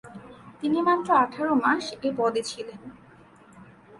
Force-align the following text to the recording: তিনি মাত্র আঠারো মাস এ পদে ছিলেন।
তিনি 0.59 0.79
মাত্র 0.87 1.09
আঠারো 1.23 1.53
মাস 1.63 1.85
এ 2.03 2.09
পদে 2.17 2.41
ছিলেন। 2.43 2.79